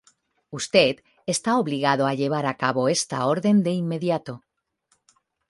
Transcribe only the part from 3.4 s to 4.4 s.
de inmediato.